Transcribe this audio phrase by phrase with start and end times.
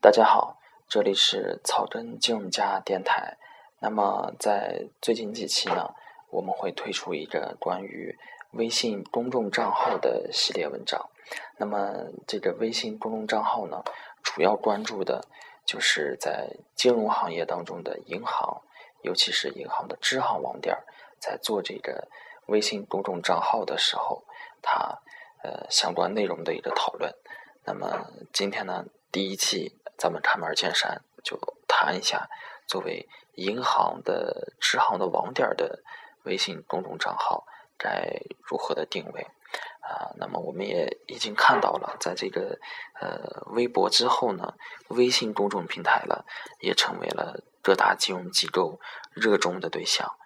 [0.00, 3.36] 大家好，这里是草根金融家电台。
[3.80, 5.92] 那么在最近几期呢，
[6.30, 8.16] 我们会推出一个关于
[8.52, 11.10] 微信公众账号的系列文章。
[11.56, 13.82] 那么这个微信公众账号呢，
[14.22, 15.26] 主要关注的
[15.66, 18.62] 就是在金融行业当中的银行，
[19.02, 20.78] 尤其是银行的支行网点，
[21.18, 22.06] 在做这个
[22.46, 24.22] 微信公众账号的时候，
[24.62, 25.00] 它
[25.42, 27.12] 呃相关内容的一个讨论。
[27.64, 29.74] 那么今天呢，第一期。
[29.98, 31.36] 咱们开门见山，就
[31.66, 32.30] 谈一下
[32.66, 35.82] 作为银行的支行的网点的
[36.22, 37.44] 微信公众账号
[37.76, 39.22] 该如何的定位
[39.80, 40.14] 啊？
[40.16, 42.58] 那么我们也已经看到了，在这个
[43.00, 44.54] 呃微博之后呢，
[44.88, 46.24] 微信公众平台了
[46.60, 48.80] 也成为了各大金融机构
[49.12, 50.16] 热衷的对象。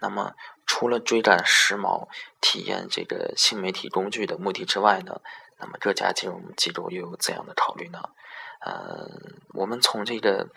[0.00, 0.34] 那么
[0.66, 2.08] 除了追赶时髦、
[2.40, 5.20] 体验这个新媒体工具的目的之外呢，
[5.58, 8.10] 那么各家金融机构又有怎样的考虑呢？
[8.64, 9.08] 呃，
[9.54, 10.48] 我们从这个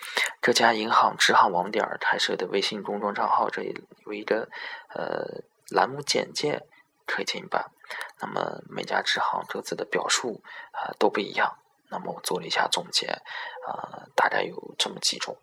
[0.42, 4.48] 这家银行支行网点开设的微信公众账号这里有一个
[4.94, 6.62] 呃栏目简介
[7.08, 7.72] 可以进版。
[8.20, 11.58] 那么每家支行各自的表述啊都不一样。
[11.90, 13.08] 那么我做了一下总结，
[13.68, 15.38] 啊，大概有这么几种。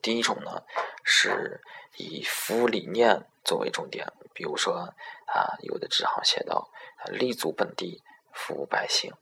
[0.00, 0.62] 第一种呢
[1.02, 1.60] 是
[1.96, 4.94] 以服务理念作为重点，比如说
[5.26, 6.70] 啊，有的支行写到
[7.08, 9.12] 立足本地，服务百姓。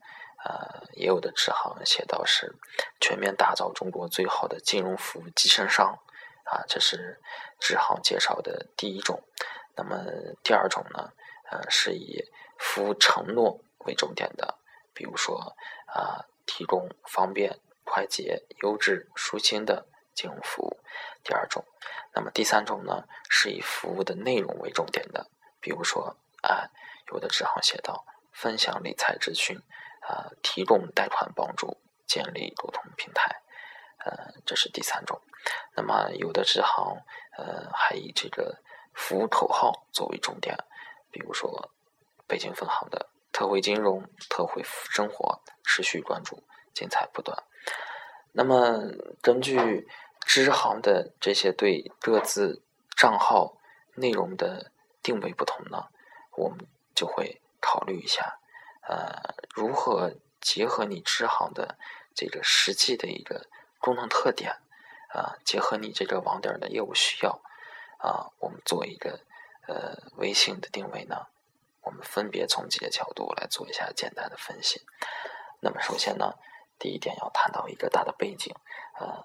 [0.44, 2.54] 呃，也有的支行写到是
[3.00, 5.96] 全面打造中国最好的金融服务集成商，
[6.44, 7.20] 啊，这是
[7.60, 9.22] 支行介绍的第一种。
[9.76, 10.04] 那么
[10.42, 11.12] 第二种呢，
[11.50, 12.24] 呃，是以
[12.58, 14.58] 服务承诺为重点的，
[14.92, 20.80] 比如说啊，提供方便、快捷、优质、舒心的金融服务。
[21.22, 21.64] 第二种，
[22.14, 26.68] 那么第三种呢，是以服务的内容为重点的，比如说啊，
[27.12, 29.62] 有的支行写到分享理财资讯。
[30.02, 33.42] 啊，提供贷款帮助，建立沟通平台，
[33.98, 35.20] 呃，这是第三种。
[35.74, 37.02] 那么有的支行，
[37.36, 38.58] 呃，还以这个
[38.92, 40.56] 服务口号作为重点，
[41.10, 41.70] 比如说
[42.26, 46.42] 北京分行的特惠金融、特惠生活，持续关注，
[46.74, 47.36] 精彩不断。
[48.32, 48.80] 那么
[49.20, 49.88] 根据
[50.26, 52.62] 支行的这些对各自
[52.96, 53.56] 账号
[53.94, 54.72] 内容的
[55.02, 55.88] 定位不同呢，
[56.36, 58.38] 我们就会考虑一下。
[58.88, 61.76] 呃，如何结合你支行的
[62.14, 63.46] 这个实际的一个
[63.78, 64.52] 功能特点
[65.08, 67.40] 啊，结合你这个网点的业务需要
[67.98, 69.20] 啊，我们做一个
[69.68, 71.26] 呃微信的定位呢？
[71.82, 74.80] 我们分别从几个角度来做一下简单的分析。
[75.60, 76.34] 那么首先呢，
[76.78, 78.54] 第一点要谈到一个大的背景，
[79.00, 79.24] 呃，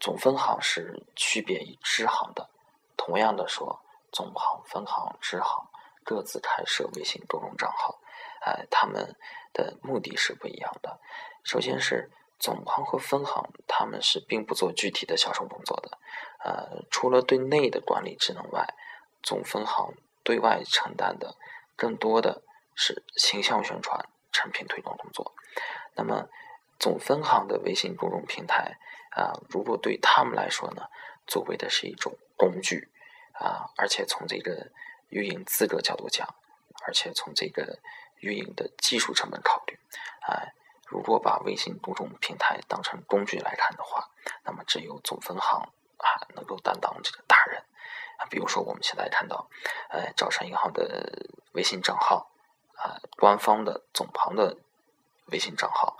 [0.00, 2.48] 总分行是区别于支行的。
[2.96, 3.80] 同样的说，
[4.12, 5.66] 总行、分行、支行
[6.04, 7.98] 各自开设微信公众账号。
[8.44, 9.14] 哎，他们
[9.52, 10.98] 的目的是不一样的。
[11.44, 12.10] 首先是
[12.40, 15.98] 总行和分行，他们是并不做具体的销售工作的。
[16.44, 18.74] 呃，除了对内的管理职能外，
[19.22, 19.94] 总分行
[20.24, 21.36] 对外承担的
[21.76, 22.42] 更多的
[22.74, 25.32] 是形象宣传、产品推广工作。
[25.94, 26.28] 那么，
[26.80, 28.76] 总分行的微信公众平台
[29.10, 30.88] 啊，如果对他们来说呢，
[31.28, 32.90] 作为的是一种工具
[33.34, 34.72] 啊，而且从这个
[35.10, 36.26] 运营资格角度讲，
[36.84, 37.78] 而且从这个。
[38.22, 39.78] 运营的技术成本考虑，
[40.20, 40.54] 哎，
[40.86, 44.08] 如果把微信公众平台当成工具来看的话，
[44.44, 45.60] 那么只有总分行
[45.98, 47.58] 啊能够担当这个大任
[48.18, 48.26] 啊。
[48.30, 49.50] 比如说我们现在看到，
[49.90, 52.30] 呃，招商银行的微信账号
[52.76, 54.56] 啊，官方的总行的
[55.26, 55.98] 微信账号，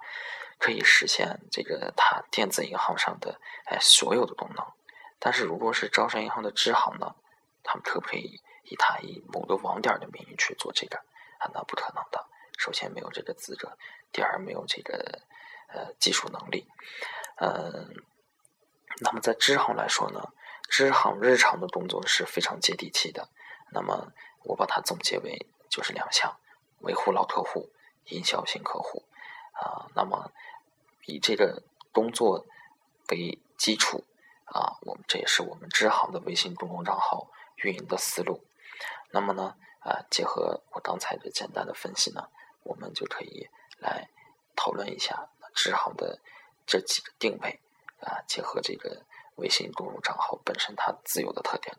[0.59, 4.65] 可以实现这个它电子银行上的哎所有的功能。
[5.19, 7.17] 但是如果是招商银行的支行呢，
[7.65, 11.03] 他们可不可以以它以某个网点的名义去做这个？
[11.55, 12.27] 那不可能的。
[12.59, 13.77] 首先没有这个资格，
[14.13, 15.23] 第二没有这个
[15.69, 16.69] 呃技术能力。
[17.37, 18.05] 嗯，
[19.01, 20.23] 那么在支行来说呢，
[20.69, 23.29] 支行日常的工作是非常接地气的。
[23.73, 24.13] 那么
[24.45, 26.39] 我把它总结为就是两项：
[26.81, 27.71] 维护老客户，
[28.07, 29.05] 营销新客户。
[29.55, 30.31] 啊，那么
[31.07, 32.47] 以这个工作
[33.11, 34.05] 为基础
[34.45, 38.45] 啊，我们这也是我们支行的微信公众账号运营的思路。
[39.11, 39.57] 那么呢？
[39.85, 42.29] 啊，结合我刚才的简单的分析呢，
[42.63, 43.49] 我们就可以
[43.79, 44.09] 来
[44.55, 46.21] 讨论一下支行的
[46.65, 47.61] 这几个定位
[48.01, 49.03] 啊，结合这个
[49.37, 51.77] 微信公众账号本身它自有的特点。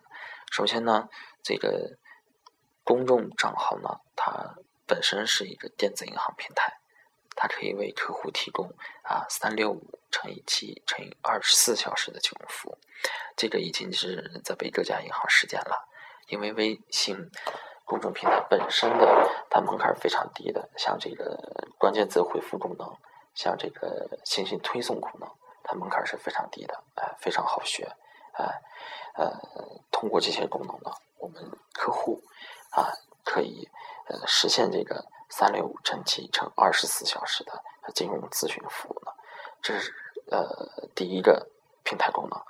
[0.52, 1.08] 首先呢，
[1.42, 1.98] 这个
[2.84, 4.54] 公众账号呢，它
[4.86, 6.78] 本身是一个电子银行平台，
[7.38, 8.68] 它可以为客户提供
[9.04, 12.78] 啊三六五乘以七乘以二十四小时的金融服务。
[13.38, 15.88] 这个已经是在被各家银行实践了，
[16.28, 17.32] 因为微信。
[17.86, 21.38] 公众平台本身的它门槛非常低的，像这个
[21.78, 22.92] 关键词回复功能，
[23.36, 25.30] 像这个信息推送功能，
[25.64, 27.88] 它门槛是非常低的，哎，非常好学，
[28.34, 28.62] 哎，
[29.16, 29.32] 呃，
[29.92, 31.44] 通过这些功能呢，我们
[31.74, 32.22] 客户
[32.72, 32.92] 啊
[33.24, 33.68] 可以
[34.08, 37.62] 呃实现这个三六五乘七乘二十四小时的
[37.94, 39.12] 金融咨询服务呢，
[39.62, 39.94] 这是
[40.32, 40.48] 呃
[40.96, 41.48] 第一个
[41.84, 42.42] 平台功能。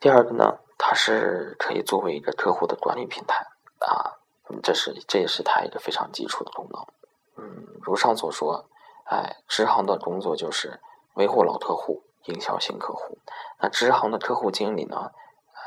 [0.00, 3.46] 第二个呢，它是可以作为一个客户的管理平台
[3.78, 4.18] 啊，
[4.60, 6.86] 这是这也是它一个非常基础的功能。
[7.36, 8.66] 嗯，如上所说，
[9.04, 10.80] 哎，支行的工作就是
[11.14, 12.02] 维护老客户。
[12.26, 13.18] 营销新客户，
[13.58, 15.10] 那支行的客户经理呢？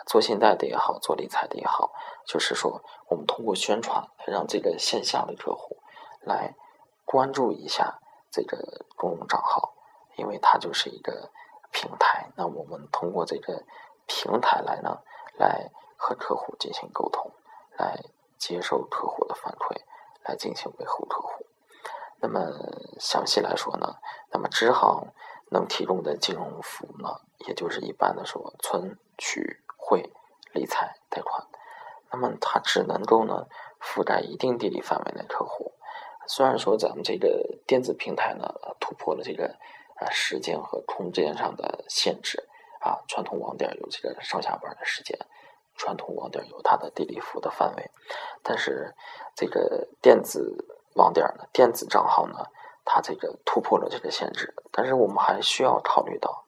[0.08, 1.92] 做信贷的也好，做理财的也好，
[2.26, 5.76] 就是说，我们通过宣传，让这个线下的客户
[6.22, 6.56] 来
[7.04, 8.00] 关注一下
[8.32, 9.74] 这个公众账号，
[10.16, 11.30] 因为它就是一个
[11.74, 12.32] 平台。
[12.38, 13.62] 那我们通过这个
[14.06, 15.00] 平台来呢，
[15.38, 17.30] 来和客户进行沟通，
[17.78, 18.00] 来
[18.48, 19.76] 接受客户的反馈，
[20.24, 21.46] 来进行维护客户。
[22.20, 22.40] 那么
[23.00, 23.96] 详细来说呢，
[24.32, 25.08] 那么支行。
[25.52, 30.12] 能提供的金融服务呢，也就是一般的说存取汇
[30.54, 31.48] 理财贷款，
[32.12, 33.46] 那么它只能够呢
[33.80, 35.72] 覆盖一定地理范围内客户。
[36.28, 39.46] 虽然说咱们这个电子平台呢突破了这个
[39.98, 42.44] 啊时间和空间上的限制
[42.82, 45.18] 啊，传统网点有这个上下班的时间，
[45.76, 47.92] 传统网点有它的地理服务的范围，
[48.44, 48.96] 但是
[49.36, 52.46] 这个电子网点呢，电子账号呢。
[52.88, 56.46] 它这个突破了这个限制，但是我们还需要考虑到，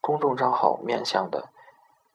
[0.00, 1.48] 公众账号面向的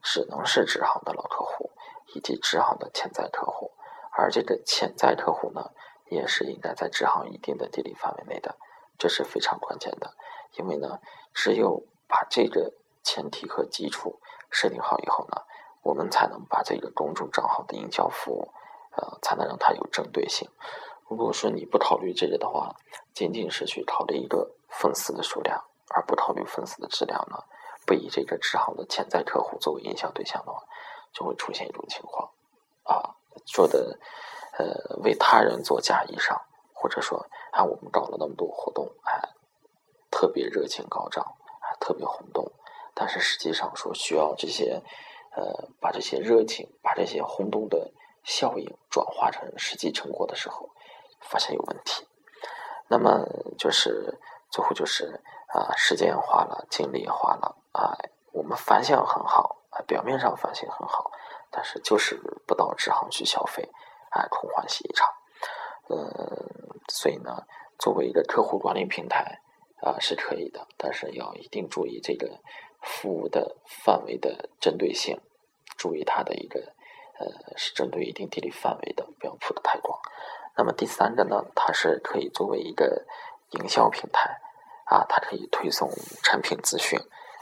[0.02, 1.70] 只能是支行的老客户
[2.14, 3.72] 以及支行的潜在客户，
[4.14, 5.70] 而这个潜在客户呢，
[6.06, 8.56] 也是应该在支行一定的地理范围内的，
[8.98, 10.14] 这是非常关键的。
[10.54, 11.02] 因为呢，
[11.34, 12.72] 只有把这个
[13.04, 15.44] 前提和基础设定好以后呢，
[15.84, 18.54] 我们才能把这个公众账号的营销服务，
[18.96, 20.50] 呃，才能让它有针对性。
[21.10, 22.76] 如果说你不考虑这个的话，
[23.14, 25.62] 仅仅是去考虑一个粉丝的数量，
[25.94, 27.38] 而不考虑粉丝的质量呢？
[27.86, 30.64] 不以这个支行的潜在客户作为营销对象的话，
[31.12, 32.30] 就会出现一种情况
[32.84, 33.16] 啊，
[33.48, 34.00] 说的
[34.60, 36.40] 呃为他人做嫁衣裳，
[36.74, 39.20] 或者说啊我们搞了那么多活动，哎，
[40.12, 42.50] 特别热情高涨，啊特别轰动，
[42.94, 44.82] 但是实际上说需要这些
[45.36, 47.92] 呃把这些热情、把这些轰动的
[48.24, 50.70] 效应转化成实际成果的时候。
[51.24, 52.04] 发现有问题，
[52.88, 53.24] 那么
[53.56, 54.18] 就是
[54.50, 57.96] 最后就是啊，时间也花了，精力也花了啊。
[58.32, 61.12] 我们反响很好啊，表面上反响很好，
[61.52, 63.70] 但是就是不到支行去消费，
[64.10, 65.08] 啊，空欢喜一场。
[65.90, 67.46] 嗯，所以呢，
[67.78, 69.40] 作为一个客户管理平台
[69.84, 72.42] 啊是可以的，但是要一定注意这个
[72.82, 75.20] 服务的范围的针对性，
[75.78, 76.60] 注意它的一个
[77.20, 80.00] 呃是针对一定地理范围的，不要铺的太广。
[80.58, 83.06] 那么第三个呢，它是可以作为一个
[83.52, 84.42] 营销平台，
[84.86, 85.90] 啊，它可以推送
[86.24, 87.00] 产品资讯，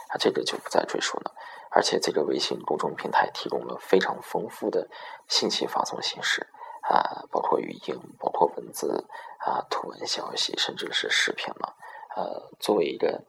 [0.08, 1.34] 啊，这个就不再赘述了。
[1.72, 4.88] 而且这个微信公众平台提供了非常丰富的
[5.28, 6.46] 信息发送形式，
[6.82, 9.06] 啊，包括语音，包括文字，
[9.38, 11.76] 啊，图文消息，甚至是视频了。
[12.16, 13.22] 呃，作为一个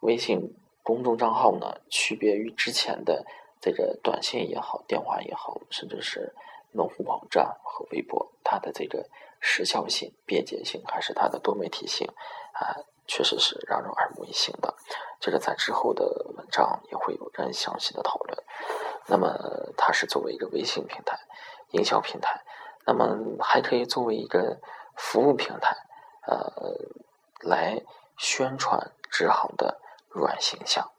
[0.00, 3.26] 微信公众账号呢，区别于之前的
[3.60, 6.32] 这个短信也好，电话也好，甚至是。
[6.76, 9.08] 农户网站和微博，它的这个
[9.38, 12.04] 时效性、便捷性，还是它的多媒体性，
[12.52, 12.74] 啊，
[13.06, 14.74] 确实是让人耳目一新的。
[15.20, 16.04] 这个在之后的
[16.36, 18.36] 文章也会有更详细的讨论。
[19.06, 21.16] 那么，它是作为一个微信平台、
[21.70, 22.42] 营销平台，
[22.84, 24.60] 那么还可以作为一个
[24.96, 25.76] 服务平台，
[26.26, 26.76] 呃，
[27.42, 27.80] 来
[28.16, 29.80] 宣传支行的
[30.14, 30.90] 软形象。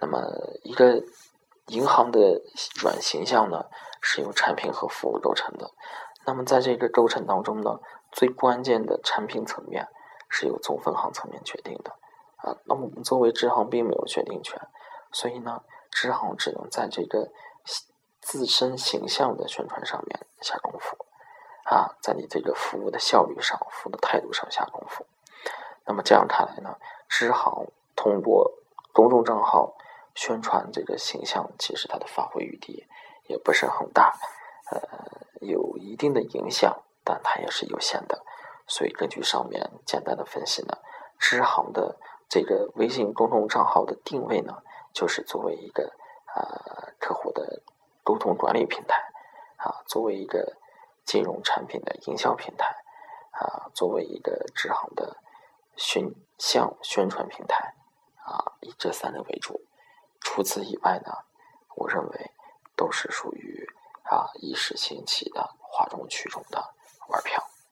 [0.00, 0.18] 那么，
[0.62, 1.02] 一个
[1.66, 2.40] 银行的
[2.82, 3.66] 软形象呢？
[4.04, 5.70] 是由产品和服务构成的。
[6.26, 7.78] 那么在这个构成当中呢，
[8.10, 9.86] 最关键的产品层面
[10.28, 11.92] 是由总分行层面决定的
[12.38, 12.56] 啊。
[12.64, 14.60] 那么我们作为支行并没有决定权，
[15.12, 17.30] 所以呢，支行只能在这个
[18.20, 20.96] 自身形象的宣传上面下功夫
[21.66, 25.06] 啊，在你这个服务的效率上、服务的态度上下功夫。
[25.86, 26.76] 那么这样看来呢，
[27.08, 28.52] 支行通过
[28.92, 29.74] 公众账号
[30.14, 32.86] 宣传这个形象，其实它的发挥余地。
[33.28, 34.12] 也不是很大，
[34.72, 34.80] 呃，
[35.40, 38.24] 有一定的影响，但它也是有限的。
[38.66, 40.76] 所以根据上面简单的分析呢，
[41.20, 41.96] 支行的
[42.28, 45.92] 这个微信公众账号的定位呢，就是作为一个
[46.26, 47.62] 啊客户的
[48.02, 49.00] 沟通管理平台，
[49.56, 50.56] 啊，作为一个
[51.04, 52.76] 金融产品的营销平台，
[53.30, 55.16] 啊，作为一个支行的
[55.76, 57.72] 形象宣传平台，
[58.24, 59.60] 啊，以这三类为主。
[60.20, 61.12] 除此以外呢，
[61.76, 62.30] 我认为。
[62.74, 63.68] 都是属于
[64.04, 66.74] 啊一时兴起的哗众取宠的
[67.06, 67.51] 玩票。